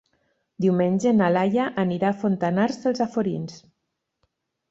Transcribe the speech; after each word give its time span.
Diumenge 0.63 1.11
na 1.17 1.27
Laia 1.33 1.67
anirà 1.83 2.09
a 2.13 2.17
Fontanars 2.23 2.81
dels 2.85 3.05
Alforins. 3.07 3.59